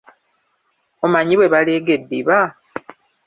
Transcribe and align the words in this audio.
Omanyi 1.05 1.33
bwe 1.37 1.51
baleega 1.53 1.91
eddiba? 1.97 2.37